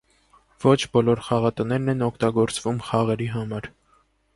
Ոչ 0.63 0.73
բոլոր 0.97 1.21
խաղատներն 1.29 1.95
են 1.95 2.03
օգտագործվում 2.09 2.85
խաղերի 2.91 3.33
համար։ 3.41 3.75